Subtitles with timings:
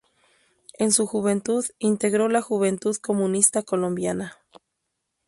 [0.79, 4.35] En su juventud integró la Juventud Comunista Colombiana.